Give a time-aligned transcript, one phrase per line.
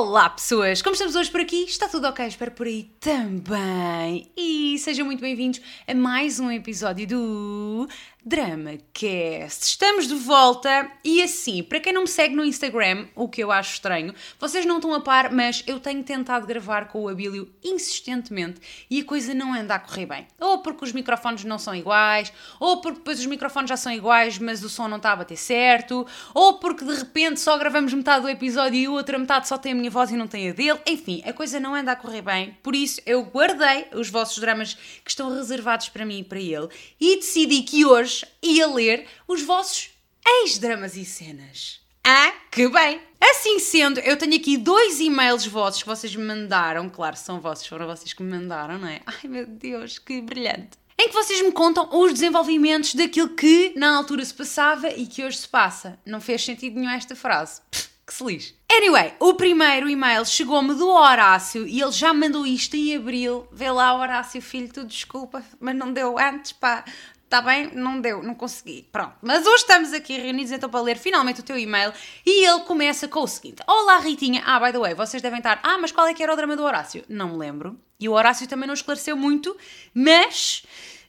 [0.00, 1.64] Olá pessoas, como estamos hoje por aqui?
[1.64, 2.24] Está tudo ok?
[2.24, 4.30] Espero por aí também.
[4.36, 7.88] E sejam muito bem-vindos a mais um episódio do
[8.24, 9.64] DramaCast.
[9.64, 13.52] Estamos de volta e assim, para quem não me segue no Instagram, o que eu
[13.52, 17.48] acho estranho, vocês não estão a par, mas eu tenho tentado gravar com o Abílio
[17.62, 18.60] insistentemente
[18.90, 20.26] e a coisa não anda a correr bem.
[20.40, 24.38] Ou porque os microfones não são iguais, ou porque depois os microfones já são iguais,
[24.38, 28.22] mas o som não está a bater certo, ou porque de repente só gravamos metade
[28.22, 30.78] do episódio e outra metade só tem a minha voz e não tem a dele.
[30.86, 32.56] Enfim, a coisa não anda a correr bem.
[32.62, 36.68] Por isso, eu guardei os vossos dramas que estão reservados para mim e para ele
[37.00, 38.07] e decidi que hoje
[38.42, 39.90] ia ler os vossos
[40.26, 41.80] ex-dramas e cenas.
[42.04, 43.00] Ah, que bem!
[43.20, 46.88] Assim sendo, eu tenho aqui dois e-mails vossos que vocês me mandaram.
[46.88, 49.00] Claro, são vossos, foram vocês que me mandaram, não é?
[49.06, 50.70] Ai meu Deus, que brilhante!
[51.00, 55.24] Em que vocês me contam os desenvolvimentos daquilo que na altura se passava e que
[55.24, 55.98] hoje se passa.
[56.04, 57.60] Não fez sentido nenhum esta frase.
[57.70, 58.54] Pff, que se lixe.
[58.72, 63.46] Anyway, o primeiro e-mail chegou-me do Horácio e ele já mandou isto em abril.
[63.52, 66.84] Vê lá, Horácio, filho, tu desculpa, mas não deu antes, pá.
[67.28, 67.70] Está bem?
[67.74, 68.88] Não deu, não consegui.
[68.90, 69.12] Pronto.
[69.20, 71.92] Mas hoje estamos aqui reunidos então para ler finalmente o teu e-mail
[72.24, 74.42] e ele começa com o seguinte: Olá, Ritinha.
[74.46, 75.60] Ah, by the way, vocês devem estar.
[75.62, 77.04] Ah, mas qual é que era o drama do Horácio?
[77.06, 77.78] Não me lembro.
[78.00, 79.54] E o Horácio também não esclareceu muito,
[79.92, 80.62] mas.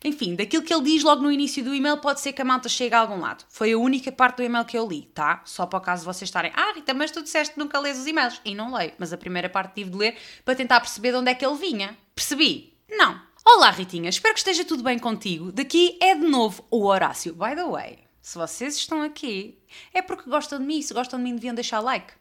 [0.03, 2.67] Enfim, daquilo que ele diz logo no início do e-mail, pode ser que a malta
[2.67, 3.45] chegue a algum lado.
[3.47, 5.41] Foi a única parte do e-mail que eu li, tá?
[5.45, 6.51] Só para o caso de vocês estarem.
[6.53, 8.41] Ah, Rita, mas tu disseste que nunca lês os e-mails.
[8.43, 11.31] E não leio, mas a primeira parte tive de ler para tentar perceber de onde
[11.31, 11.97] é que ele vinha.
[12.13, 12.73] Percebi?
[12.89, 13.28] Não.
[13.52, 15.52] Olá, Ritinha, espero que esteja tudo bem contigo.
[15.52, 17.33] Daqui é de novo o Horácio.
[17.33, 19.58] By the way, se vocês estão aqui,
[19.92, 20.83] é porque gostam de mim.
[20.83, 22.14] Se gostam de mim, deviam deixar like.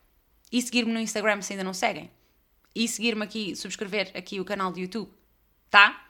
[0.51, 2.11] E seguir-me no Instagram se ainda não seguem.
[2.75, 5.13] E seguir-me aqui, subscrever aqui o canal do YouTube.
[5.69, 6.09] Tá?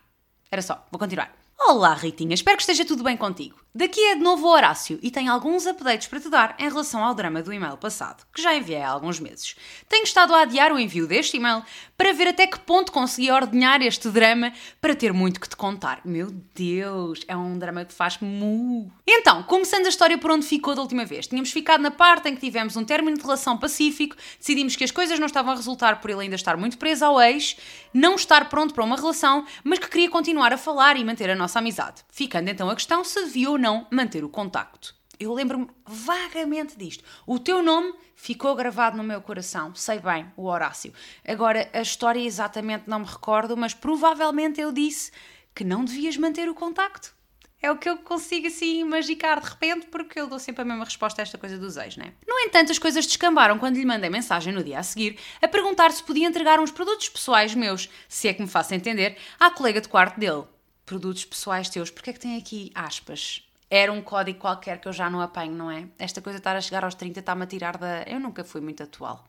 [0.53, 1.37] Era só, vou continuar.
[1.59, 3.59] Olá, Ritinha, espero que esteja tudo bem contigo.
[3.75, 7.05] Daqui é de novo o Horácio e tenho alguns updates para te dar em relação
[7.05, 9.55] ao drama do e-mail passado, que já enviei há alguns meses.
[9.89, 11.63] Tenho estado a adiar o envio deste e-mail
[11.97, 16.01] para ver até que ponto consegui ordenhar este drama para ter muito que te contar.
[16.03, 18.91] Meu Deus, é um drama que faz mu.
[19.07, 21.27] Então, começando a história por onde ficou da última vez.
[21.27, 24.91] Tínhamos ficado na parte em que tivemos um término de relação pacífico, decidimos que as
[24.91, 27.57] coisas não estavam a resultar por ele ainda estar muito preso ao ex,
[27.93, 31.37] não estar pronto para uma relação, mas que queria continuar a falar e manter a
[31.37, 32.03] nossa amizade.
[32.11, 34.95] Ficando então a questão se devia ou não manter o contacto.
[35.19, 37.03] Eu lembro-me vagamente disto.
[37.27, 40.93] O teu nome ficou gravado no meu coração, sei bem, o Horácio.
[41.27, 45.11] Agora, a história exatamente não me recordo, mas provavelmente eu disse
[45.53, 47.13] que não devias manter o contacto.
[47.61, 50.85] É o que eu consigo assim magicar de repente, porque eu dou sempre a mesma
[50.85, 52.13] resposta a esta coisa dos ex, né?
[52.25, 55.91] No entanto, as coisas descambaram quando lhe mandei mensagem no dia a seguir a perguntar
[55.91, 59.81] se podia entregar uns produtos pessoais meus, se é que me faça entender, à colega
[59.81, 60.45] de quarto dele.
[60.87, 63.48] Produtos pessoais teus, porque é que tem aqui aspas?
[63.71, 65.87] Era um código qualquer que eu já não apanho, não é?
[65.99, 68.03] Esta coisa de estar a chegar aos 30 está-me a tirar da.
[68.03, 69.27] Eu nunca fui muito atual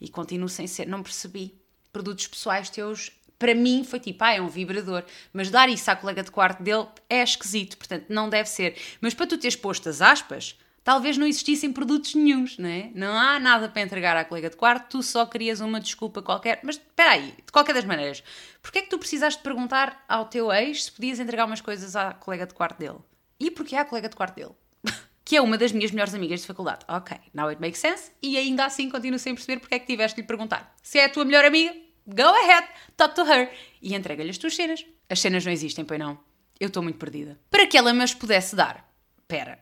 [0.00, 1.54] e continuo sem ser, não percebi.
[1.92, 5.04] Produtos pessoais teus para mim foi tipo, ah, é um vibrador.
[5.32, 8.76] Mas dar isso à colega de quarto dele é esquisito, portanto não deve ser.
[9.00, 12.90] Mas para tu teres posto as aspas, talvez não existissem produtos nenhums, não é?
[12.94, 16.60] Não há nada para entregar à colega de quarto, tu só querias uma desculpa qualquer.
[16.62, 18.22] Mas espera aí, de qualquer das maneiras,
[18.62, 22.12] porquê é que tu precisaste perguntar ao teu ex se podias entregar umas coisas à
[22.12, 22.98] colega de quarto dele?
[23.38, 24.54] E porquê à colega de quarto dele?
[25.24, 26.84] que é uma das minhas melhores amigas de faculdade.
[26.88, 28.12] Ok, now it makes sense.
[28.22, 30.74] E ainda assim continuo sem perceber porque é que tiveste de lhe perguntar.
[30.82, 31.74] Se é a tua melhor amiga,
[32.06, 33.50] go ahead, talk to her.
[33.82, 34.84] E entrega-lhe as tuas cenas.
[35.08, 36.18] As cenas não existem, pois não?
[36.58, 37.38] Eu estou muito perdida.
[37.50, 38.88] Para que ela me as pudesse dar.
[39.28, 39.58] Pera.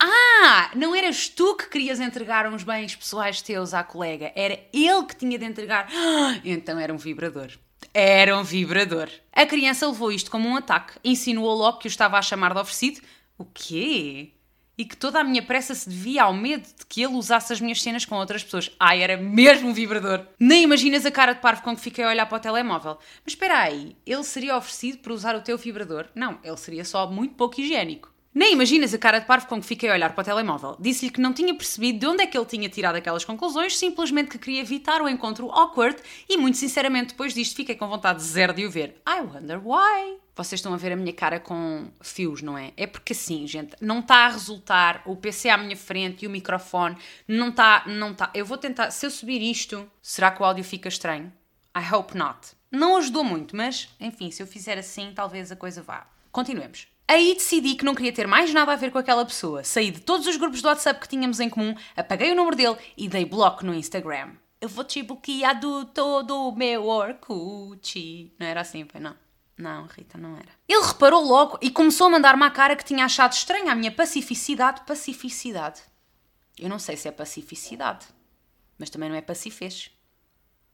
[0.00, 4.32] Ah, não eras tu que querias entregar uns bens pessoais teus à colega.
[4.34, 5.88] Era ele que tinha de entregar.
[6.44, 7.52] então era um vibrador.
[7.92, 9.08] Era um vibrador.
[9.32, 10.98] A criança levou isto como um ataque.
[11.04, 13.00] Insinuou logo que o estava a chamar de oferecido.
[13.38, 14.32] O quê?
[14.76, 17.60] E que toda a minha pressa se devia ao medo de que ele usasse as
[17.60, 18.70] minhas cenas com outras pessoas.
[18.80, 20.26] Ai, era mesmo um vibrador.
[20.40, 22.98] Nem imaginas a cara de parvo com que fiquei a olhar para o telemóvel.
[23.24, 26.06] Mas espera aí, ele seria oferecido por usar o teu vibrador?
[26.14, 28.11] Não, ele seria só muito pouco higiênico.
[28.34, 30.74] Nem imaginas a cara de parvo com que fiquei a olhar para o telemóvel.
[30.80, 34.30] Disse-lhe que não tinha percebido de onde é que ele tinha tirado aquelas conclusões, simplesmente
[34.30, 38.54] que queria evitar o encontro awkward e, muito sinceramente, depois disto fiquei com vontade zero
[38.54, 39.02] de o ver.
[39.06, 40.16] I wonder why.
[40.34, 42.72] Vocês estão a ver a minha cara com fios, não é?
[42.74, 46.30] É porque assim, gente, não está a resultar o PC à minha frente e o
[46.30, 46.96] microfone,
[47.28, 48.30] não está, não está.
[48.32, 51.30] Eu vou tentar, se eu subir isto, será que o áudio fica estranho?
[51.76, 52.38] I hope not.
[52.70, 56.06] Não ajudou muito, mas, enfim, se eu fizer assim, talvez a coisa vá.
[56.30, 56.91] Continuemos.
[57.12, 59.62] Aí decidi que não queria ter mais nada a ver com aquela pessoa.
[59.62, 62.78] Saí de todos os grupos do WhatsApp que tínhamos em comum, apaguei o número dele
[62.96, 64.30] e dei bloco no Instagram.
[64.58, 68.34] Eu vou te bloquear do todo o meu Orkut.
[68.38, 69.14] Não era assim, foi não.
[69.58, 70.48] Não, Rita, não era.
[70.66, 73.92] Ele reparou logo e começou a mandar-me à cara que tinha achado estranha a minha
[73.92, 74.80] pacificidade.
[74.86, 75.82] Pacificidade.
[76.58, 78.06] Eu não sei se é pacificidade,
[78.78, 79.90] mas também não é pacifez.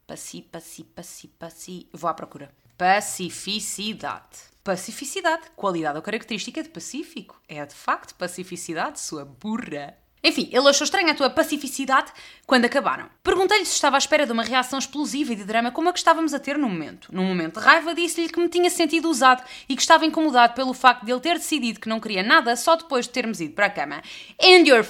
[0.06, 1.88] Paci, paci, paci, paci.
[1.92, 2.54] Vou à procura.
[2.76, 4.56] Pacificidade.
[4.68, 7.40] Pacificidade, qualidade ou característica de pacífico.
[7.48, 9.96] É de facto pacificidade, sua burra.
[10.22, 12.12] Enfim, ele achou estranha a tua pacificidade
[12.46, 13.08] quando acabaram.
[13.22, 15.98] Perguntei-lhe se estava à espera de uma reação explosiva e de drama como a que
[15.98, 17.08] estávamos a ter no momento.
[17.10, 20.74] Num momento de raiva, disse-lhe que me tinha sentido usado e que estava incomodado pelo
[20.74, 23.68] facto de ele ter decidido que não queria nada só depois de termos ido para
[23.68, 24.02] a cama.
[24.38, 24.86] And you're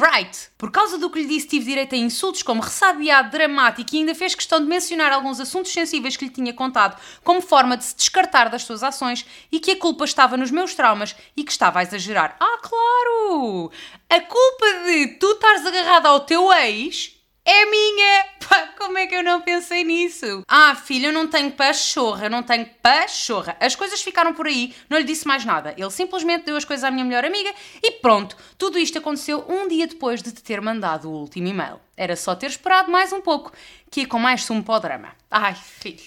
[0.00, 0.50] right.
[0.56, 4.14] Por causa do que lhe disse, tive direito a insultos como ressabiado, dramático e ainda
[4.14, 7.96] fez questão de mencionar alguns assuntos sensíveis que lhe tinha contado como forma de se
[7.96, 11.80] descartar das suas ações e que a culpa estava nos meus traumas e que estava
[11.80, 12.36] a exagerar.
[12.40, 13.70] Ah, claro!
[14.08, 17.19] A culpa de tu estares agarrada ao teu ex
[17.50, 18.26] é minha!
[18.48, 20.42] Pá, como é que eu não pensei nisso?
[20.48, 23.56] Ah, filho, eu não tenho pachorra, eu não tenho pachorra.
[23.60, 25.74] As coisas ficaram por aí, não lhe disse mais nada.
[25.76, 27.52] Ele simplesmente deu as coisas à minha melhor amiga
[27.82, 28.36] e pronto.
[28.58, 31.80] Tudo isto aconteceu um dia depois de te ter mandado o último e-mail.
[31.96, 33.52] Era só ter esperado mais um pouco,
[33.90, 35.08] que ia com mais sumo para o drama.
[35.30, 36.02] Ai, filho.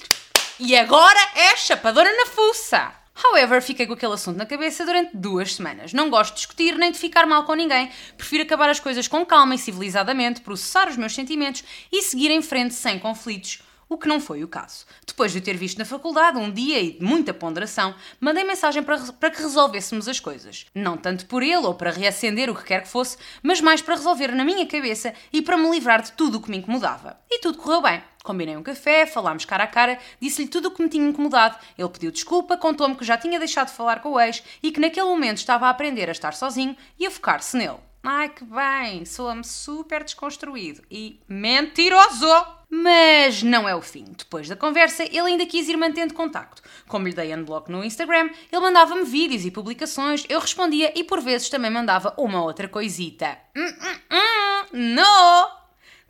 [0.59, 3.02] E agora é chapadora na fuça!
[3.15, 5.93] However, fiquei com aquele assunto na cabeça durante duas semanas.
[5.93, 7.89] Não gosto de discutir nem de ficar mal com ninguém.
[8.17, 12.41] Prefiro acabar as coisas com calma e civilizadamente, processar os meus sentimentos e seguir em
[12.41, 13.61] frente sem conflitos.
[13.93, 14.85] O que não foi o caso.
[15.05, 18.81] Depois de o ter visto na faculdade, um dia e de muita ponderação, mandei mensagem
[18.81, 20.65] para, para que resolvêssemos as coisas.
[20.73, 23.93] Não tanto por ele ou para reacender o que quer que fosse, mas mais para
[23.93, 27.19] resolver na minha cabeça e para me livrar de tudo o que me incomodava.
[27.29, 28.01] E tudo correu bem.
[28.23, 31.57] Combinei um café, falámos cara a cara, disse-lhe tudo o que me tinha incomodado.
[31.77, 34.79] Ele pediu desculpa, contou-me que já tinha deixado de falar com o ex e que
[34.79, 37.79] naquele momento estava a aprender a estar sozinho e a focar-se nele.
[38.01, 42.27] Ai que bem, soa-me super desconstruído e mentiroso!
[42.69, 44.05] Mas não é o fim.
[44.17, 46.61] Depois da conversa, ele ainda quis ir mantendo contacto.
[46.87, 51.21] Como lhe dei unblock no Instagram, ele mandava-me vídeos e publicações, eu respondia e por
[51.21, 53.37] vezes também mandava uma outra coisita.
[53.55, 54.65] Hum, hum, hum,
[54.95, 55.62] não!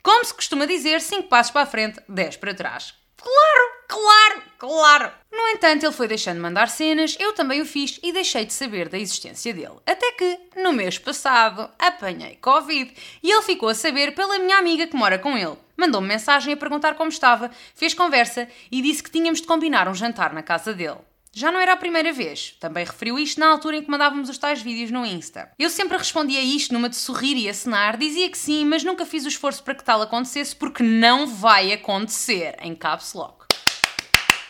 [0.03, 2.93] Como se costuma dizer, 5 passos para a frente, 10 para trás.
[3.15, 5.11] Claro, claro, claro!
[5.31, 8.51] No entanto, ele foi deixando de mandar cenas, eu também o fiz e deixei de
[8.51, 9.79] saber da existência dele.
[9.85, 14.87] Até que, no mês passado, apanhei Covid e ele ficou a saber pela minha amiga
[14.87, 15.57] que mora com ele.
[15.77, 19.95] Mandou-me mensagem a perguntar como estava, fez conversa e disse que tínhamos de combinar um
[19.95, 20.99] jantar na casa dele.
[21.35, 22.55] Já não era a primeira vez.
[22.59, 25.51] Também referiu isto na altura em que mandávamos os tais vídeos no Insta.
[25.57, 29.03] Eu sempre respondia a isto numa de sorrir e acenar, dizia que sim, mas nunca
[29.03, 33.47] fiz o esforço para que tal acontecesse porque não vai acontecer em caps lock.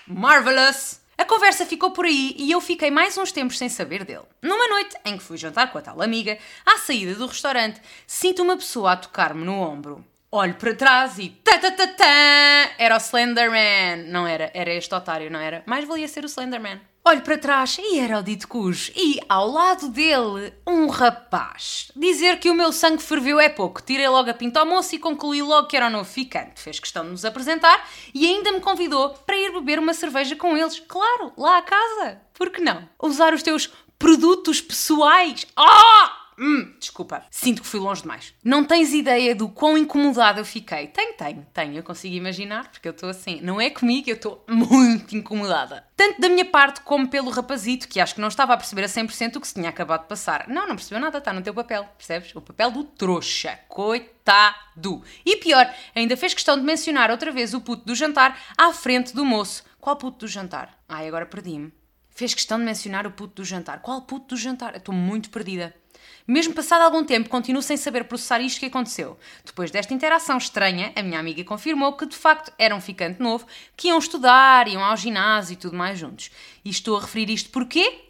[0.06, 1.00] Marvelous!
[1.18, 4.25] A conversa ficou por aí e eu fiquei mais uns tempos sem saber dele.
[4.41, 8.44] Numa noite em que fui jantar com a tal amiga, à saída do restaurante, sinto
[8.44, 10.03] uma pessoa a tocar-me no ombro.
[10.30, 11.30] Olho para trás e
[12.77, 14.06] era o Slenderman.
[14.07, 15.63] Não era, era este otário, não era?
[15.65, 16.80] Mais valia ser o Slenderman.
[17.06, 18.89] Olho para trás e era o Dito Cujo.
[18.95, 21.92] E ao lado dele, um rapaz.
[21.94, 23.81] Dizer que o meu sangue ferveu é pouco.
[23.81, 26.62] Tirei logo a pinta ao moço e concluí logo que era o novo ficante.
[26.62, 30.56] Fez questão de nos apresentar e ainda me convidou para ir beber uma cerveja com
[30.56, 30.80] eles.
[30.80, 32.21] Claro, lá à casa.
[32.33, 32.88] Por que não?
[33.01, 33.69] Usar os teus
[34.00, 35.45] produtos pessoais.
[35.57, 36.23] Ah!
[36.38, 38.33] Hum, desculpa, sinto que fui longe demais.
[38.44, 40.88] Não tens ideia do quão incomodada eu fiquei.
[40.88, 43.39] Tenho, tenho, tenho, eu consigo imaginar, porque eu estou assim.
[43.41, 45.85] Não é comigo, eu estou muito incomodada.
[45.95, 48.88] Tanto da minha parte como pelo rapazito, que acho que não estava a perceber a
[48.88, 50.47] 100% o que se tinha acabado de passar.
[50.47, 52.35] Não, não percebeu nada, está no teu papel, percebes?
[52.35, 53.59] O papel do trouxa.
[53.68, 55.03] Coitado.
[55.25, 59.13] E pior, ainda fez questão de mencionar outra vez o puto do jantar à frente
[59.13, 59.63] do moço.
[59.80, 60.78] Qual puto do jantar?
[60.87, 61.82] Ai, agora perdi-me.
[62.14, 63.82] Fez questão de mencionar o puto do jantar.
[63.82, 64.76] Qual puto do jantar?
[64.76, 65.74] Estou muito perdida.
[66.28, 69.18] Mesmo passado algum tempo, continuo sem saber processar isto que aconteceu.
[69.44, 73.46] Depois desta interação estranha, a minha amiga confirmou que de facto era um ficante novo,
[73.76, 76.32] que iam estudar, iam ao ginásio e tudo mais juntos.
[76.64, 78.06] E estou a referir isto porquê?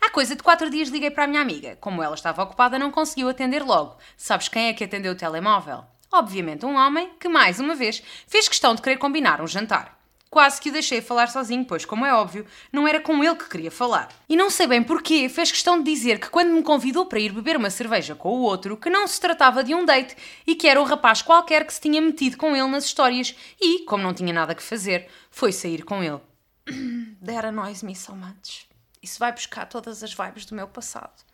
[0.00, 1.76] Há coisa de quatro dias liguei para a minha amiga.
[1.76, 3.98] Como ela estava ocupada, não conseguiu atender logo.
[4.16, 5.84] Sabes quem é que atendeu o telemóvel?
[6.10, 9.99] Obviamente um homem que, mais uma vez, fez questão de querer combinar um jantar.
[10.30, 13.48] Quase que o deixei falar sozinho, pois, como é óbvio, não era com ele que
[13.48, 14.08] queria falar.
[14.28, 17.32] E não sei bem porquê, fez questão de dizer que quando me convidou para ir
[17.32, 20.68] beber uma cerveja com o outro, que não se tratava de um date e que
[20.68, 24.14] era um rapaz qualquer que se tinha metido com ele nas histórias e, como não
[24.14, 26.20] tinha nada que fazer, foi sair com ele.
[27.26, 28.68] That annoys me so much.
[29.02, 31.24] Isso vai buscar todas as vibes do meu passado.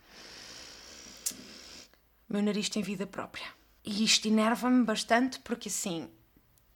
[2.27, 3.47] Meu nariz tem vida própria.
[3.85, 6.09] E isto enerva-me bastante porque assim,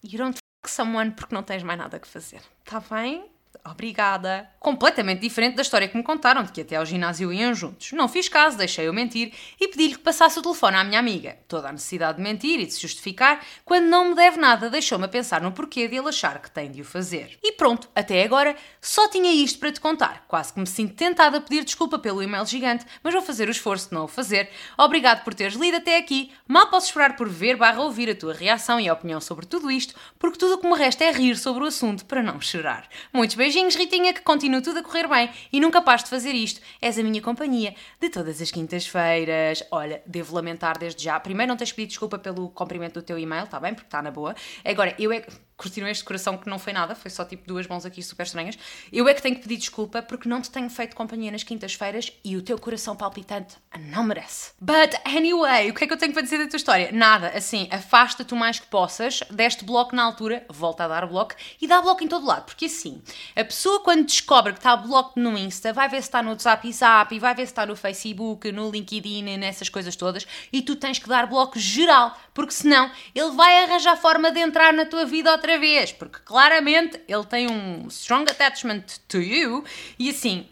[0.05, 2.43] you don't someone porque não tens mais nada que fazer.
[2.65, 3.31] Está bem?
[3.65, 4.49] Obrigada.
[4.59, 7.93] Completamente diferente da história que me contaram de que até ao ginásio iam juntos.
[7.93, 11.39] Não fiz caso, deixei-o mentir e pedi-lhe que passasse o telefone à minha amiga.
[11.49, 15.05] Toda a necessidade de mentir e de se justificar, quando não me deve nada, deixou-me
[15.05, 17.39] a pensar no porquê de ele achar que tem de o fazer.
[17.43, 20.25] E pronto, até agora só tinha isto para te contar.
[20.29, 23.53] Quase que me sinto tentada a pedir desculpa pelo e-mail gigante, mas vou fazer o
[23.53, 24.51] esforço de não o fazer.
[24.77, 26.33] Obrigado por teres lido até aqui.
[26.47, 29.95] Mal posso esperar por ver barra ouvir a tua reação e opinião sobre tudo isto,
[30.19, 32.89] porque tudo o que me resta é rir sobre o assunto para não chorar.
[33.13, 36.61] Muitos beijinhos, Ritinha, que continua tudo a correr bem e nunca pares de fazer isto.
[36.81, 39.65] És a minha companhia de todas as quintas-feiras.
[39.73, 41.19] Olha, devo lamentar desde já.
[41.19, 43.75] Primeiro, não tens pedido desculpa pelo comprimento do teu e-mail, está bem?
[43.75, 44.37] Porque está na boa.
[44.65, 45.27] Agora, eu é
[45.61, 48.59] curtiram este coração que não foi nada, foi só tipo duas mãos aqui super estranhas.
[48.91, 52.11] Eu é que tenho que pedir desculpa porque não te tenho feito companhia nas quintas-feiras
[52.25, 54.53] e o teu coração palpitante não merece.
[54.59, 56.91] But anyway, o que é que eu tenho para dizer da tua história?
[56.93, 61.35] Nada, assim, afasta-te o mais que possas, deste bloco na altura, volta a dar bloco
[61.61, 63.03] e dá bloco em todo lado, porque assim,
[63.37, 66.73] a pessoa quando descobre que está bloco no Insta, vai ver se está no WhatsApp
[66.73, 70.75] Zap, e vai ver se está no Facebook, no LinkedIn, nessas coisas todas, e tu
[70.75, 75.05] tens que dar bloco geral, porque senão ele vai arranjar forma de entrar na tua
[75.05, 79.65] vida outra outra vez, porque claramente ele tem um strong attachment to you
[79.99, 80.49] e assim,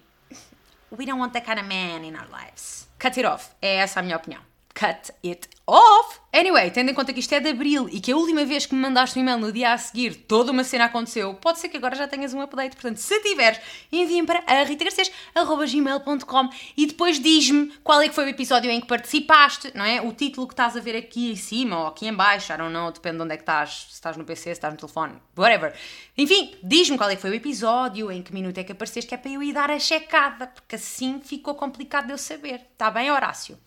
[0.91, 2.89] we don't want that kind of man in our lives.
[2.99, 3.51] Cut it off.
[3.63, 4.43] É essa a minha opinião.
[4.79, 6.21] Cut it off!
[6.33, 8.77] Anyway, tendo em conta que isto é de abril e que a última vez que
[8.77, 11.77] me mandaste um e-mail no dia a seguir toda uma cena aconteceu, pode ser que
[11.77, 12.77] agora já tenhas um update.
[12.77, 18.71] Portanto, se tiveres, enviem para ritagarcês.gmail.com e depois diz-me qual é que foi o episódio
[18.71, 20.01] em que participaste, não é?
[20.01, 22.73] O título que estás a ver aqui em cima ou aqui em baixo, I don't
[22.73, 25.15] know, depende de onde é que estás, se estás no PC, se estás no telefone,
[25.37, 25.75] whatever.
[26.17, 29.15] Enfim, diz-me qual é que foi o episódio, em que minuto é que apareceste, que
[29.17, 32.61] é para eu ir dar a checada, porque assim ficou complicado de eu saber.
[32.75, 33.59] Está bem, Horácio?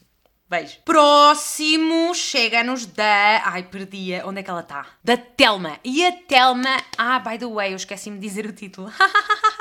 [0.52, 0.80] Beijo.
[0.84, 3.42] Próximo chega-nos da.
[3.46, 4.28] Ai, perdia.
[4.28, 4.86] Onde é que ela está?
[5.02, 5.80] Da Telma.
[5.82, 6.76] E a Telma.
[6.98, 8.92] Ah, by the way, eu esqueci-me de dizer o título.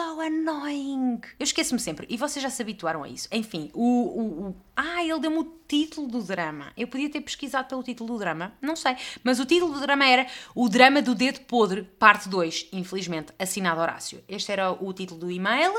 [0.00, 1.20] so annoying.
[1.38, 2.06] Eu esqueço-me sempre.
[2.08, 3.28] E vocês já se habituaram a isso.
[3.30, 3.84] Enfim, o.
[3.84, 4.56] o, o...
[4.74, 6.72] Ah, ele deu-me o título do drama.
[6.74, 8.96] Eu podia ter pesquisado pelo título do drama, não sei.
[9.22, 13.80] Mas o título do drama era O Drama do Dedo Podre, parte 2, infelizmente, assinado
[13.80, 14.24] Horácio.
[14.26, 15.72] Este era o título do e-mail,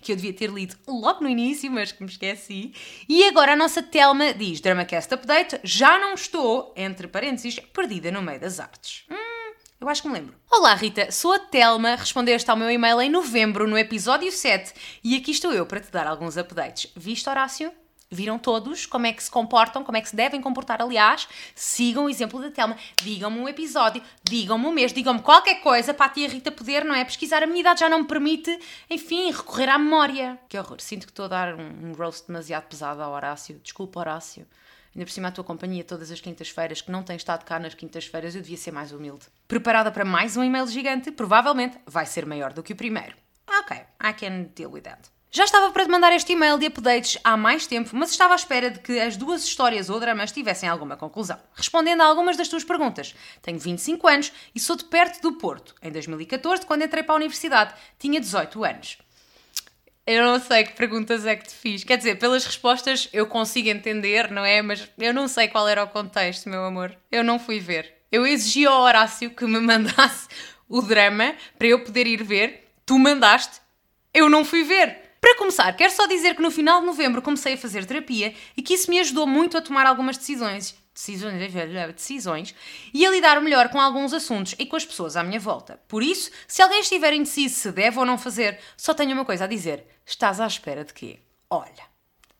[0.00, 2.72] que eu devia ter lido logo no início, mas que me esqueci.
[3.08, 8.22] E agora a nossa Telma diz: DramaCast Update, já não estou, entre parênteses, perdida no
[8.22, 9.04] meio das artes.
[9.08, 9.27] Hum,
[9.80, 10.34] eu acho que me lembro.
[10.50, 14.72] Olá Rita, sou a Telma, respondeste ao meu e-mail em novembro, no episódio 7,
[15.04, 16.90] e aqui estou eu para te dar alguns updates.
[16.96, 17.72] Viste, Horácio?
[18.10, 21.28] Viram todos como é que se comportam, como é que se devem comportar, aliás.
[21.54, 22.74] Sigam o exemplo da Telma.
[23.02, 26.94] Digam-me um episódio, digam-me um mês, digam-me qualquer coisa para a tia Rita poder, não
[26.94, 27.04] é?
[27.04, 27.42] Pesquisar.
[27.42, 28.58] A minha idade já não me permite,
[28.88, 30.38] enfim, recorrer à memória.
[30.48, 30.80] Que horror.
[30.80, 33.60] Sinto que estou a dar um, roast demasiado pesado ao Horácio.
[33.62, 34.46] Desculpa, Horácio.
[34.98, 37.72] Ainda por cima a tua companhia todas as quintas-feiras, que não tem estado cá nas
[37.72, 39.26] quintas-feiras, eu devia ser mais humilde.
[39.46, 41.12] Preparada para mais um e-mail gigante?
[41.12, 43.14] Provavelmente vai ser maior do que o primeiro.
[43.60, 45.02] Ok, I can deal with that.
[45.30, 48.36] Já estava para te mandar este e-mail de updates há mais tempo, mas estava à
[48.36, 51.38] espera de que as duas histórias ou dramas tivessem alguma conclusão.
[51.54, 53.14] Respondendo a algumas das tuas perguntas.
[53.40, 55.76] Tenho 25 anos e sou de perto do Porto.
[55.80, 58.98] Em 2014, quando entrei para a universidade, tinha 18 anos.
[60.10, 61.84] Eu não sei que perguntas é que te fiz.
[61.84, 64.62] Quer dizer, pelas respostas eu consigo entender, não é?
[64.62, 66.96] Mas eu não sei qual era o contexto, meu amor.
[67.12, 67.92] Eu não fui ver.
[68.10, 70.26] Eu exigi ao Horácio que me mandasse
[70.66, 72.70] o drama para eu poder ir ver.
[72.86, 73.60] Tu mandaste.
[74.14, 74.96] Eu não fui ver.
[75.20, 78.62] Para começar, quero só dizer que no final de novembro comecei a fazer terapia e
[78.62, 80.74] que isso me ajudou muito a tomar algumas decisões.
[80.94, 81.52] Decisões,
[81.94, 82.54] decisões
[82.94, 85.78] e a lidar melhor com alguns assuntos e com as pessoas à minha volta.
[85.86, 89.44] Por isso, se alguém estiver indeciso se deve ou não fazer, só tenho uma coisa
[89.44, 91.20] a dizer: estás à espera de quê?
[91.50, 91.86] Olha,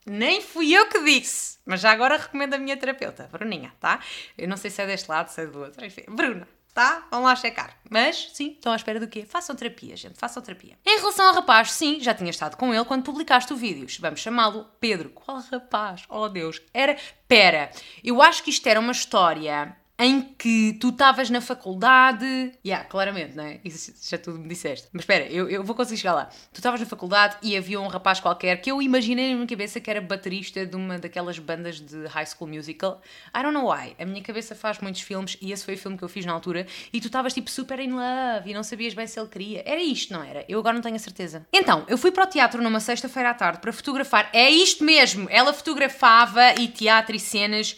[0.05, 3.99] nem fui eu que disse, mas já agora recomendo a minha terapeuta, Bruninha, tá?
[4.37, 7.07] Eu não sei se é deste lado, se é do outro, enfim, Bruna, tá?
[7.11, 7.77] Vão lá checar.
[7.89, 9.25] Mas, sim, estão à espera do quê?
[9.25, 10.77] Façam terapia, gente, façam terapia.
[10.85, 13.87] Em relação ao rapaz, sim, já tinha estado com ele quando publicaste o vídeo.
[13.99, 15.09] Vamos chamá-lo Pedro.
[15.09, 16.03] Qual rapaz?
[16.09, 16.61] Oh, Deus.
[16.73, 16.97] Era...
[17.27, 17.71] Pera,
[18.03, 22.25] eu acho que isto era uma história em que tu estavas na faculdade.
[22.65, 23.59] Yeah, claramente, não é?
[23.65, 24.87] Isso já tudo me disseste.
[24.93, 26.25] Mas espera, eu, eu vou conseguir chegar lá.
[26.53, 29.81] Tu estavas na faculdade e havia um rapaz qualquer que eu imaginei na minha cabeça
[29.81, 33.01] que era baterista de uma daquelas bandas de High School Musical.
[33.35, 33.93] I don't know why.
[33.99, 36.31] A minha cabeça faz muitos filmes e esse foi o filme que eu fiz na
[36.31, 36.65] altura.
[36.93, 39.63] E tu estavas tipo super in love e não sabias bem se ele queria.
[39.65, 40.45] Era isto, não era?
[40.47, 41.45] Eu agora não tenho a certeza.
[41.51, 44.29] Então, eu fui para o teatro numa sexta-feira à tarde para fotografar.
[44.31, 45.27] É isto mesmo!
[45.29, 47.75] Ela fotografava e teatro e cenas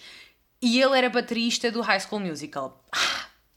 [0.61, 2.85] e ele era baterista do High School Musical.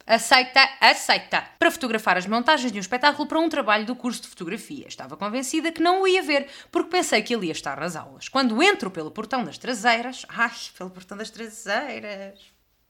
[0.06, 1.42] Aceita, aceita!
[1.58, 4.86] Para fotografar as montagens de um espetáculo para um trabalho do curso de fotografia.
[4.86, 8.28] Estava convencida que não o ia ver, porque pensei que ele ia estar nas aulas.
[8.28, 10.26] Quando entro pelo portão das traseiras.
[10.28, 12.38] Ai, pelo portão das traseiras.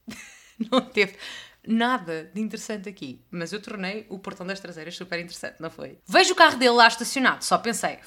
[0.71, 1.17] Não teve
[1.67, 3.21] nada de interessante aqui.
[3.31, 5.97] Mas eu tornei o portão das traseiras super interessante, não foi?
[6.05, 7.99] Vejo o carro dele lá estacionado, só pensei.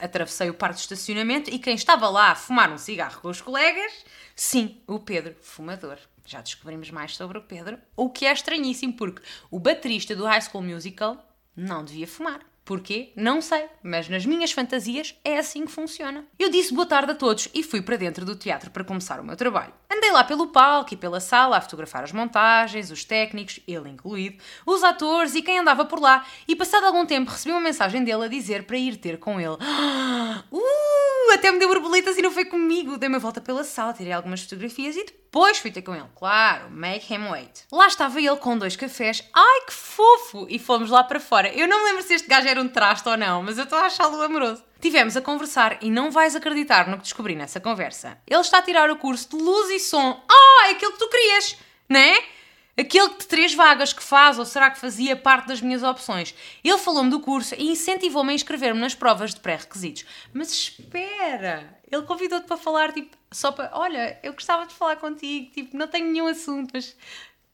[0.00, 3.40] Atravessei o parque de estacionamento e quem estava lá a fumar um cigarro com os
[3.40, 5.96] colegas, sim, o Pedro, fumador.
[6.24, 10.42] Já descobrimos mais sobre o Pedro, o que é estranhíssimo, porque o baterista do High
[10.42, 11.24] School Musical
[11.56, 12.40] não devia fumar.
[12.64, 13.12] Porquê?
[13.14, 16.24] Não sei, mas nas minhas fantasias é assim que funciona.
[16.36, 19.24] Eu disse boa tarde a todos e fui para dentro do teatro para começar o
[19.24, 19.72] meu trabalho.
[19.90, 24.42] Andei lá pelo palco e pela sala a fotografar as montagens, os técnicos, ele incluído,
[24.64, 28.24] os atores e quem andava por lá, e passado algum tempo recebi uma mensagem dele
[28.24, 29.56] a dizer para ir ter com ele.
[30.52, 32.96] Uh, até me deu borboletas e não foi comigo.
[32.96, 36.06] Dei uma volta pela sala, tirei algumas fotografias e depois fui ter com ele.
[36.14, 37.64] Claro, make him wait.
[37.72, 39.22] Lá estava ele com dois cafés.
[39.34, 40.46] Ai, que fofo!
[40.48, 41.48] E fomos lá para fora.
[41.52, 43.78] Eu não me lembro se este gajo era um traste ou não, mas eu estou
[43.78, 44.62] a achá-lo amoroso.
[44.80, 48.18] Tivemos a conversar e não vais acreditar no que descobri nessa conversa.
[48.26, 50.22] Ele está a tirar o curso de luz e som.
[50.28, 51.56] Ah, é aquilo que tu querias,
[51.88, 52.16] né?
[52.78, 56.34] Aquele de três vagas que faz, ou será que fazia parte das minhas opções?
[56.62, 60.04] Ele falou-me do curso e incentivou-me a inscrever-me nas provas de pré-requisitos.
[60.30, 61.80] Mas espera!
[61.90, 63.70] Ele convidou-te para falar, tipo, só para.
[63.72, 66.94] Olha, eu gostava de falar contigo, tipo, não tenho nenhum assunto, mas.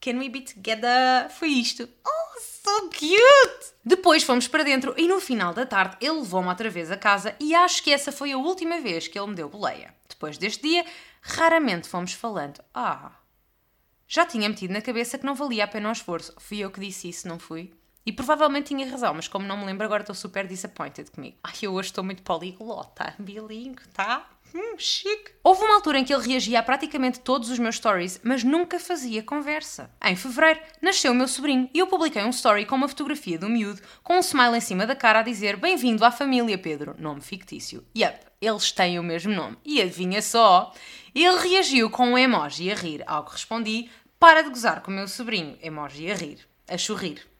[0.02, 1.30] Can we be together?
[1.30, 1.88] Foi isto.
[2.04, 3.72] Oh, so cute!
[3.84, 7.36] Depois fomos para dentro e no final da tarde ele levou-me outra vez a casa
[7.38, 9.94] e acho que essa foi a última vez que ele me deu boleia.
[10.08, 10.84] Depois deste dia,
[11.20, 12.60] raramente fomos falando.
[12.74, 13.12] Ah.
[14.08, 16.34] Já tinha metido na cabeça que não valia a pena o esforço.
[16.36, 17.72] Fui eu que disse isso, não fui?
[18.04, 21.38] E provavelmente tinha razão, mas como não me lembro agora estou super disappointed comigo.
[21.44, 24.28] Ai, eu hoje estou muito poliglota, bilingue, tá?
[24.54, 25.32] Hum, chique.
[25.42, 28.78] Houve uma altura em que ele reagia a praticamente todos os meus stories, mas nunca
[28.78, 29.90] fazia conversa.
[30.04, 33.48] Em fevereiro, nasceu o meu sobrinho e eu publiquei um story com uma fotografia do
[33.48, 37.22] miúdo, com um smile em cima da cara a dizer Bem-vindo à família, Pedro, nome
[37.22, 37.84] fictício.
[37.96, 39.56] Yup, eles têm o mesmo nome.
[39.64, 40.74] E adivinha só?
[41.14, 43.90] Ele reagiu com um emoji a rir, ao que respondi
[44.20, 45.58] para de gozar com o meu sobrinho.
[45.62, 46.38] Emoji a rir.
[46.68, 47.31] A chorrir.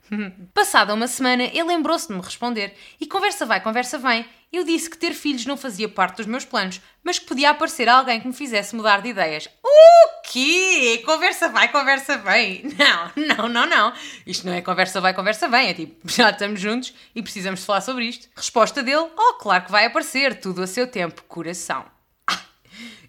[0.52, 4.26] Passada uma semana, ele lembrou-se de me responder e conversa vai, conversa vem.
[4.52, 7.88] Eu disse que ter filhos não fazia parte dos meus planos, mas que podia aparecer
[7.88, 9.48] alguém que me fizesse mudar de ideias.
[9.64, 11.02] O quê?
[11.06, 12.62] Conversa vai, conversa vem.
[12.78, 13.92] Não, não, não, não.
[14.26, 15.70] Isto não é conversa vai, conversa vem.
[15.70, 18.28] É tipo, já estamos juntos e precisamos falar sobre isto.
[18.36, 21.86] Resposta dele: Oh, claro que vai aparecer, tudo a seu tempo, coração.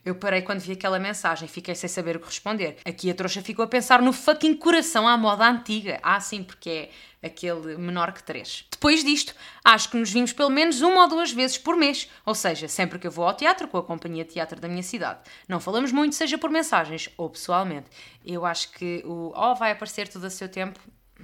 [0.05, 2.77] Eu parei quando vi aquela mensagem, fiquei sem saber o que responder.
[2.83, 5.99] Aqui a trouxa ficou a pensar no fucking coração à moda antiga.
[6.03, 6.89] Ah, sim, porque
[7.21, 8.65] é aquele menor que três.
[8.69, 9.33] Depois disto,
[9.63, 12.99] acho que nos vimos pelo menos uma ou duas vezes por mês, ou seja, sempre
[12.99, 15.21] que eu vou ao teatro com a companhia de teatro da minha cidade.
[15.47, 17.89] Não falamos muito, seja por mensagens ou pessoalmente.
[18.25, 20.79] Eu acho que o oh, vai aparecer tudo a seu tempo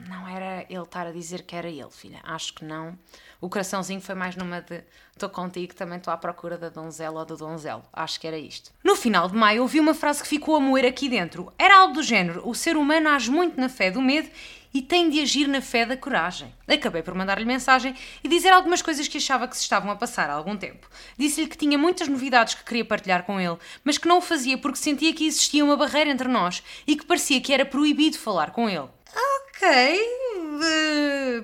[0.08, 2.20] não era ele estar a dizer que era ele, filha.
[2.24, 2.98] Acho que não.
[3.41, 7.25] O coraçãozinho foi mais numa de estou contigo, também estou à procura da donzela ou
[7.25, 7.84] do donzelo.
[7.93, 8.71] Acho que era isto.
[8.84, 11.52] No final de maio ouvi uma frase que ficou a moer aqui dentro.
[11.58, 14.30] Era algo do género: o ser humano age muito na fé do medo
[14.73, 16.54] e tem de agir na fé da coragem.
[16.67, 20.30] Acabei por mandar-lhe mensagem e dizer algumas coisas que achava que se estavam a passar
[20.30, 20.88] há algum tempo.
[21.17, 24.58] Disse-lhe que tinha muitas novidades que queria partilhar com ele, mas que não o fazia
[24.58, 28.52] porque sentia que existia uma barreira entre nós e que parecia que era proibido falar
[28.52, 28.88] com ele.
[29.15, 29.67] Ok,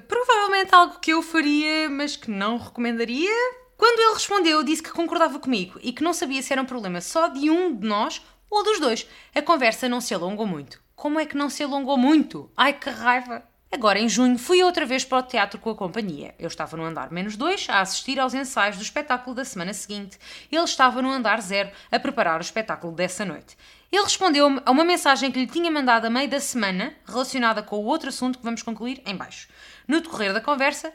[0.07, 3.31] provavelmente algo que eu faria, mas que não recomendaria.
[3.77, 7.01] Quando ele respondeu, disse que concordava comigo e que não sabia se era um problema
[7.01, 9.07] só de um de nós ou dos dois.
[9.33, 10.81] A conversa não se alongou muito.
[10.95, 12.49] Como é que não se alongou muito?
[12.55, 13.43] Ai que raiva!
[13.71, 16.33] Agora, em junho, fui outra vez para o teatro com a companhia.
[16.39, 20.17] Eu estava no andar menos dois a assistir aos ensaios do espetáculo da semana seguinte.
[20.49, 23.57] Ele estava no andar zero a preparar o espetáculo dessa noite.
[23.91, 27.77] Ele respondeu-me a uma mensagem que lhe tinha mandado a meio da semana, relacionada com
[27.77, 29.47] o outro assunto que vamos concluir em baixo.
[29.87, 30.93] No decorrer da conversa,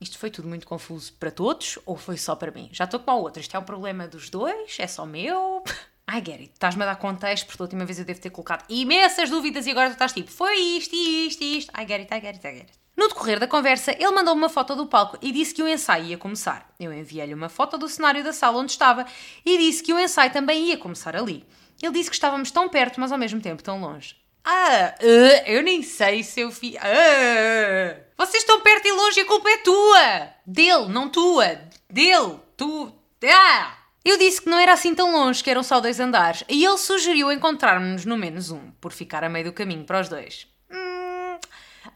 [0.00, 2.68] isto foi tudo muito confuso para todos ou foi só para mim?
[2.72, 3.40] Já estou com a outra.
[3.40, 4.76] Isto é um problema dos dois?
[4.78, 5.62] É só meu?
[6.08, 6.50] I get it.
[6.52, 9.70] Estás-me a dar contexto, porque a última vez eu devo ter colocado imensas dúvidas e
[9.70, 11.72] agora tu estás tipo, foi isto, isto, isto.
[11.76, 12.72] I get it, I get it, I get it.
[12.96, 16.06] No decorrer da conversa, ele mandou-me uma foto do palco e disse que o ensaio
[16.06, 16.72] ia começar.
[16.78, 19.04] Eu enviei-lhe uma foto do cenário da sala onde estava
[19.44, 21.44] e disse que o ensaio também ia começar ali.
[21.82, 24.16] Ele disse que estávamos tão perto, mas ao mesmo tempo tão longe.
[24.44, 26.76] Ah, uh, eu nem sei se eu fi.
[26.76, 30.28] Uh, vocês estão perto e longe e a culpa é tua!
[30.46, 31.60] Dele, não tua!
[31.90, 32.40] Dele!
[32.56, 32.92] Tu.
[33.24, 33.76] Ah!
[34.04, 36.78] Eu disse que não era assim tão longe, que eram só dois andares, e ele
[36.78, 40.46] sugeriu encontrarmos-nos no menos um, por ficar a meio do caminho para os dois.
[40.70, 41.38] Hmm,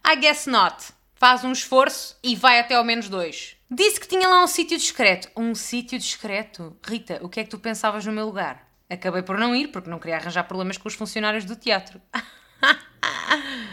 [0.04, 0.92] I guess not.
[1.14, 3.56] Faz um esforço e vai até ao menos dois.
[3.70, 5.28] Disse que tinha lá um sítio discreto.
[5.36, 6.76] Um sítio discreto?
[6.84, 8.69] Rita, o que é que tu pensavas no meu lugar?
[8.90, 12.00] Acabei por não ir porque não queria arranjar problemas com os funcionários do teatro.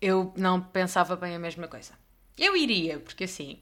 [0.00, 1.94] Eu não pensava bem a mesma coisa.
[2.38, 3.60] Eu iria, porque assim.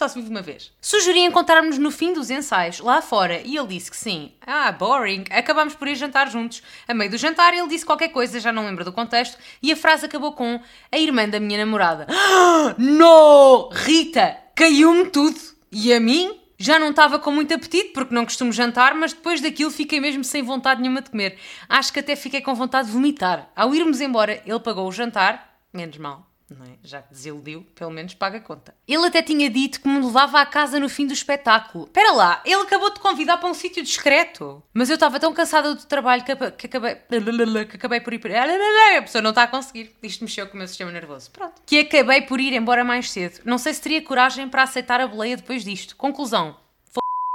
[0.00, 0.72] Só se vive uma vez.
[0.80, 4.32] Sugeri encontrarmos no fim dos ensaios, lá fora, e ele disse que sim.
[4.40, 5.24] Ah, boring.
[5.30, 6.62] Acabámos por ir jantar juntos.
[6.88, 9.76] A meio do jantar, ele disse qualquer coisa, já não lembro do contexto, e a
[9.76, 10.58] frase acabou com
[10.90, 12.06] a irmã da minha namorada.
[12.78, 13.68] no!
[13.68, 14.38] Rita!
[14.54, 15.38] Caiu-me tudo!
[15.70, 16.39] E a mim?
[16.62, 20.22] Já não estava com muito apetite, porque não costumo jantar, mas depois daquilo fiquei mesmo
[20.22, 21.38] sem vontade nenhuma de comer.
[21.66, 23.50] Acho que até fiquei com vontade de vomitar.
[23.56, 26.29] Ao irmos embora, ele pagou o jantar, menos mal
[26.64, 26.78] é?
[26.82, 28.74] Já que desiludiu, pelo menos paga a conta.
[28.86, 31.84] Ele até tinha dito que me levava à casa no fim do espetáculo.
[31.84, 34.62] Espera lá, ele acabou de convidar para um sítio discreto.
[34.74, 36.96] Mas eu estava tão cansada do trabalho que, que acabei.
[37.66, 38.20] que acabei por ir.
[38.98, 39.94] A pessoa não está a conseguir.
[40.02, 41.30] Isto mexeu com o meu sistema nervoso.
[41.30, 41.62] Pronto.
[41.64, 43.40] Que acabei por ir embora mais cedo.
[43.44, 45.96] Não sei se teria coragem para aceitar a boleia depois disto.
[45.96, 46.56] Conclusão.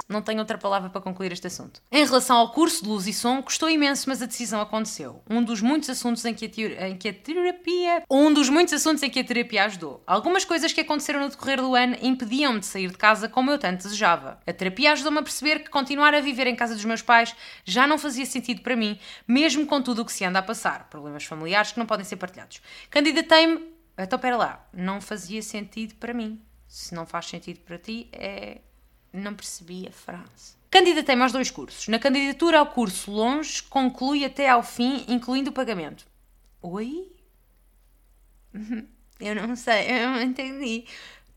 [0.08, 1.82] Não tenho outra palavra para concluir este assunto.
[1.91, 5.24] Em relação ao curso de luz e som, custou imenso, mas a decisão aconteceu.
[5.28, 8.04] Um dos muitos assuntos em que a, em que a terapia.
[8.10, 10.04] Um dos muitos assuntos em que a terapia ajudou.
[10.06, 13.58] Algumas coisas que aconteceram no decorrer do ano impediam-me de sair de casa como eu
[13.58, 14.39] tanto desejava.
[14.46, 17.88] A terapia ajudou-me a perceber que continuar a viver em casa dos meus pais já
[17.88, 20.88] não fazia sentido para mim, mesmo com tudo o que se anda a passar.
[20.89, 22.62] Problemas familiares que não podem ser partilhados.
[22.91, 23.74] Candidatei-me.
[23.98, 24.68] Então, pera lá.
[24.72, 26.39] Não fazia sentido para mim.
[26.68, 28.60] Se não faz sentido para ti, é
[29.15, 30.56] não percebi a frase.
[30.69, 31.88] Candidatei-me aos dois cursos.
[31.88, 36.06] Na candidatura ao curso longe, conclui até ao fim, incluindo o pagamento.
[36.62, 37.12] Oi?
[39.17, 40.84] Eu não sei, eu não entendi.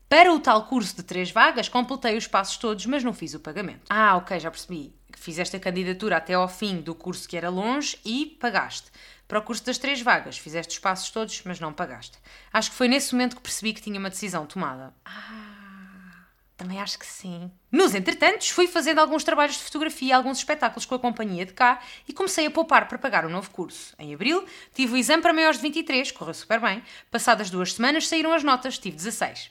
[0.09, 3.39] Para o tal curso de três vagas, completei os passos todos, mas não fiz o
[3.39, 3.83] pagamento.
[3.89, 4.93] Ah, ok, já percebi.
[5.15, 8.91] Fizeste a candidatura até ao fim do curso que era longe e pagaste.
[9.29, 12.17] Para o curso das três vagas, fizeste os passos todos, mas não pagaste.
[12.51, 14.93] Acho que foi nesse momento que percebi que tinha uma decisão tomada.
[15.05, 15.48] Ah.
[16.59, 17.49] Também acho que sim.
[17.71, 21.79] Nos entretantos, fui fazendo alguns trabalhos de fotografia, alguns espetáculos com a companhia de cá
[22.05, 23.95] e comecei a poupar para pagar o um novo curso.
[23.97, 24.45] Em abril,
[24.75, 26.83] tive o exame para maiores de 23, correu super bem.
[27.09, 29.49] Passadas duas semanas saíram as notas, tive 16.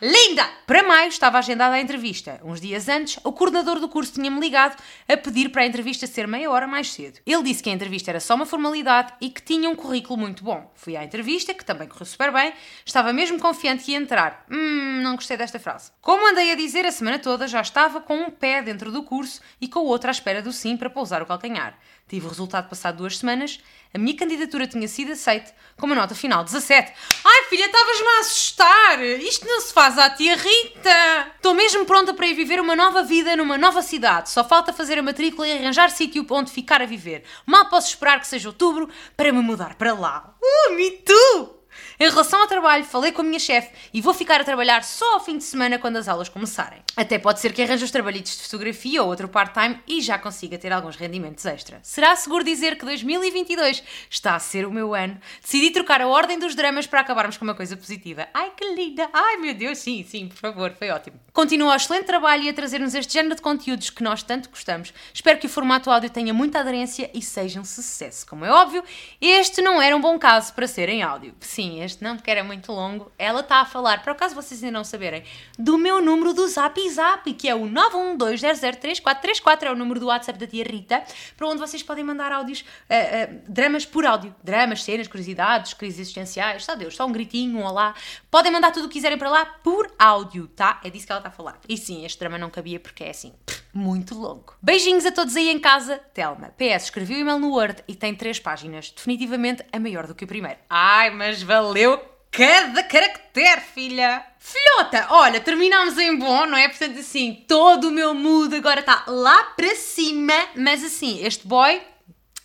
[0.00, 0.48] Linda!
[0.64, 2.40] Para maio estava agendada a entrevista.
[2.44, 6.28] Uns dias antes, o coordenador do curso tinha-me ligado a pedir para a entrevista ser
[6.28, 7.18] meia hora mais cedo.
[7.26, 10.44] Ele disse que a entrevista era só uma formalidade e que tinha um currículo muito
[10.44, 10.70] bom.
[10.76, 12.52] Fui à entrevista, que também correu super bem,
[12.86, 14.44] estava mesmo confiante que ia entrar.
[14.48, 15.90] Hum, não gostei desta frase.
[16.00, 19.40] Como andei a dizer a semana toda, já estava com um pé dentro do curso
[19.60, 21.76] e com o outro à espera do sim para pousar o calcanhar.
[22.06, 23.60] Tive o resultado passado duas semanas,
[23.92, 26.92] a minha candidatura tinha sido aceita com uma nota final 17.
[27.24, 29.02] Ai filha, estavas-me a assustar!
[29.02, 31.32] Isto não se faz à tia Rita!
[31.36, 34.28] Estou mesmo pronta para ir viver uma nova vida numa nova cidade.
[34.28, 37.22] Só falta fazer a matrícula e arranjar sítio onde ficar a viver.
[37.46, 40.34] Mal posso esperar que seja outubro para me mudar para lá.
[40.42, 41.57] Uh, me too!
[42.00, 45.14] Em relação ao trabalho, falei com a minha chefe e vou ficar a trabalhar só
[45.14, 46.80] ao fim de semana quando as aulas começarem.
[46.96, 50.58] Até pode ser que arranje os trabalhitos de fotografia ou outro part-time e já consiga
[50.58, 51.80] ter alguns rendimentos extra.
[51.82, 55.18] Será seguro dizer que 2022 está a ser o meu ano?
[55.42, 58.28] Decidi trocar a ordem dos dramas para acabarmos com uma coisa positiva.
[58.32, 59.08] Ai que linda!
[59.12, 61.18] Ai meu Deus, sim, sim, por favor, foi ótimo.
[61.32, 64.92] Continua o excelente trabalho e a trazer-nos este género de conteúdos que nós tanto gostamos.
[65.12, 68.26] Espero que o formato áudio tenha muita aderência e seja um sucesso.
[68.26, 68.82] Como é óbvio,
[69.20, 71.34] este não era um bom caso para ser em áudio.
[71.40, 73.12] Sim, este não, porque era muito longo.
[73.18, 75.22] Ela está a falar, para o caso vocês ainda não saberem,
[75.58, 80.38] do meu número do Zap Zap, que é o 912003434, é o número do WhatsApp
[80.38, 81.02] da tia Rita,
[81.36, 84.34] para onde vocês podem mandar áudios, uh, uh, dramas por áudio.
[84.42, 87.94] Dramas, cenas, curiosidades, crises existenciais, só Deus, só um gritinho, um olá.
[88.30, 90.80] Podem mandar tudo o que quiserem para lá por áudio, tá?
[90.82, 91.60] É disso que ela está a falar.
[91.68, 93.34] E sim, este drama não cabia porque é assim,
[93.72, 94.54] muito longo.
[94.62, 95.98] Beijinhos a todos aí em casa.
[96.12, 96.48] Telma.
[96.56, 98.90] PS, escrevi o e-mail no Word e tem três páginas.
[98.90, 100.58] Definitivamente a maior do que o primeiro.
[100.68, 104.24] Ai, mas valeu cada caractere, filha!
[104.38, 106.68] Filhota, olha, terminámos em bom, não é?
[106.68, 111.82] Portanto, assim, todo o meu mood agora está lá para cima, mas assim, este boy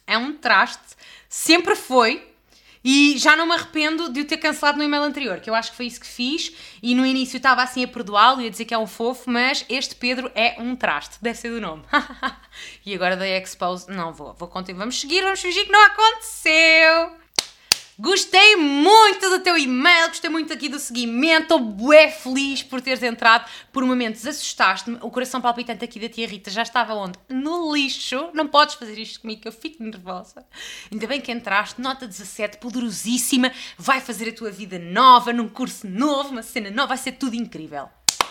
[0.08, 0.96] é um traste,
[1.30, 2.28] sempre foi,
[2.84, 5.72] e já não me arrependo de o ter cancelado no e-mail anterior, que eu acho
[5.72, 6.54] que foi isso que fiz.
[6.82, 9.64] E no início estava assim a perdoá-lo e a dizer que é um fofo, mas
[9.70, 11.84] este Pedro é um traste, deve ser do nome.
[12.86, 14.80] e agora da Expose, não vou, vou continuar.
[14.80, 17.23] Vamos seguir, vamos fingir que não aconteceu.
[17.98, 23.04] Gostei muito do teu e-mail, gostei muito aqui do seguimento, estou bué feliz por teres
[23.04, 23.48] entrado.
[23.72, 27.20] Por momentos assustaste-me, o coração palpitante aqui da tia Rita já estava onde?
[27.30, 28.32] No lixo.
[28.34, 30.44] Não podes fazer isto comigo que eu fico nervosa.
[30.92, 35.88] Ainda bem que entraste, nota 17, poderosíssima, vai fazer a tua vida nova, num curso
[35.88, 37.90] novo, uma cena nova, vai ser tudo incrível.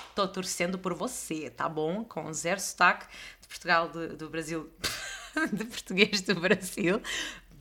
[0.09, 2.05] Estou torcendo por você, tá bom?
[2.05, 3.07] Com zero sotaque
[3.40, 4.70] de Portugal, de, do Brasil,
[5.53, 7.01] de português do Brasil,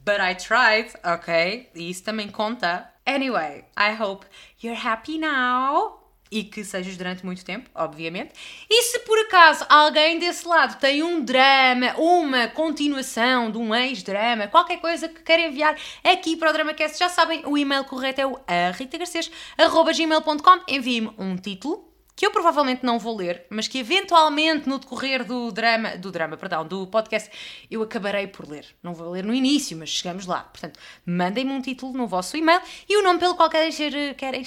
[0.04, 1.70] But I tried, ok?
[1.76, 2.92] E isso também conta.
[3.06, 4.26] Anyway, I hope
[4.62, 6.00] you're happy now.
[6.32, 8.32] E que sejas durante muito tempo, obviamente.
[8.70, 14.48] E se por acaso alguém desse lado tem um drama, uma continuação de um ex-drama,
[14.48, 18.26] qualquer coisa que queira enviar aqui para o DramaCast, já sabem, o e-mail correto é
[18.26, 18.40] o
[18.72, 20.64] ritagarcês.gmail.com.
[20.70, 25.52] Envie-me um título, que eu provavelmente não vou ler, mas que eventualmente no decorrer do
[25.52, 27.30] drama, do drama, perdão, do podcast,
[27.70, 28.66] eu acabarei por ler.
[28.84, 30.42] Não vou ler no início, mas chegamos lá.
[30.42, 34.44] Portanto, mandem-me um título no vosso e-mail e o nome pelo qual querem ser, querem,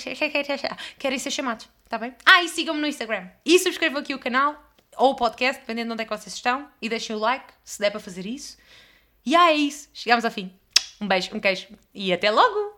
[0.99, 2.15] querem ser chamados, está bem?
[2.25, 3.29] Ah, e sigam-me no Instagram.
[3.45, 4.63] E subscrevam aqui o canal
[4.97, 7.81] ou o podcast, dependendo de onde é que vocês estão, e deixem o like, se
[7.81, 8.57] der para fazer isso.
[9.27, 9.89] E ah, é isso.
[9.93, 10.53] Chegamos ao fim.
[11.01, 12.73] Um beijo, um queijo e até logo!